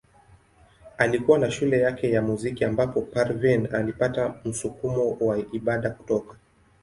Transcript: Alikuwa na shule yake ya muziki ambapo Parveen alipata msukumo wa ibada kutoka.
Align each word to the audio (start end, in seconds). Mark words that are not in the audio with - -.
Alikuwa 0.97 1.39
na 1.39 1.51
shule 1.51 1.79
yake 1.79 2.11
ya 2.11 2.21
muziki 2.21 2.65
ambapo 2.65 3.01
Parveen 3.01 3.67
alipata 3.75 4.35
msukumo 4.45 5.17
wa 5.19 5.39
ibada 5.51 5.89
kutoka. 5.89 6.35